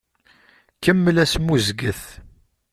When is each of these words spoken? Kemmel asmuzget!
Kemmel 0.83 1.17
asmuzget! 1.23 2.03